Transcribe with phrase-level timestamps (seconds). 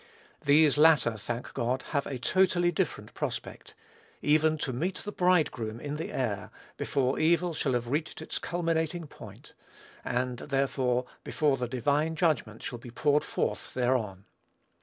[0.43, 3.75] These latter, thank God, have a totally different prospect,
[4.23, 9.05] even to meet the Bridegroom in the air, before evil shall have reached its culminating
[9.05, 9.53] point,
[10.03, 14.25] and, therefore, before the divine judgment shall be poured forth thereon.